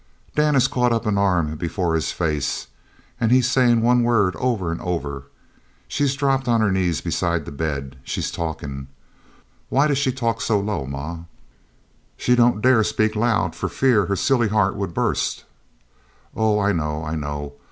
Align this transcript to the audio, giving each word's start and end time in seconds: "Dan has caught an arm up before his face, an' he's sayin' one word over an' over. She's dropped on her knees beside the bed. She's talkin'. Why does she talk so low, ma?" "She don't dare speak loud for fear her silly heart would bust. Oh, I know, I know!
"Dan 0.33 0.55
has 0.55 0.67
caught 0.67 1.05
an 1.05 1.19
arm 1.19 1.53
up 1.53 1.59
before 1.59 1.93
his 1.93 2.11
face, 2.11 2.65
an' 3.19 3.29
he's 3.29 3.47
sayin' 3.47 3.83
one 3.83 4.01
word 4.01 4.35
over 4.37 4.71
an' 4.71 4.79
over. 4.79 5.25
She's 5.87 6.15
dropped 6.15 6.47
on 6.47 6.59
her 6.59 6.71
knees 6.71 7.01
beside 7.01 7.45
the 7.45 7.51
bed. 7.51 7.97
She's 8.03 8.31
talkin'. 8.31 8.87
Why 9.69 9.85
does 9.85 9.99
she 9.99 10.11
talk 10.11 10.41
so 10.41 10.59
low, 10.59 10.87
ma?" 10.87 11.25
"She 12.17 12.33
don't 12.33 12.63
dare 12.63 12.83
speak 12.83 13.15
loud 13.15 13.55
for 13.55 13.69
fear 13.69 14.07
her 14.07 14.15
silly 14.15 14.47
heart 14.47 14.75
would 14.75 14.95
bust. 14.95 15.45
Oh, 16.35 16.59
I 16.59 16.71
know, 16.71 17.03
I 17.05 17.13
know! 17.13 17.53